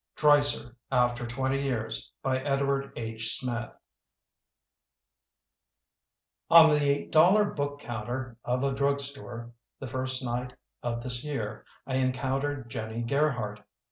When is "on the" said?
6.49-7.05